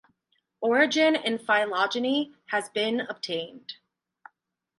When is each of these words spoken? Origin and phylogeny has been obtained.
Origin 0.61 1.15
and 1.15 1.39
phylogeny 1.39 2.33
has 2.47 2.69
been 2.69 3.01
obtained. 3.01 3.73